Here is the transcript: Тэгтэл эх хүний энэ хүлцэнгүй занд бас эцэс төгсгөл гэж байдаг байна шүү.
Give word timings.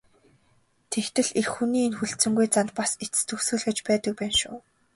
Тэгтэл 0.91 1.29
эх 1.39 1.47
хүний 1.55 1.83
энэ 1.87 1.97
хүлцэнгүй 1.99 2.47
занд 2.53 2.71
бас 2.79 2.91
эцэс 3.03 3.23
төгсгөл 3.29 3.63
гэж 3.67 3.77
байдаг 3.89 4.13
байна 4.19 4.37
шүү. 4.41 4.57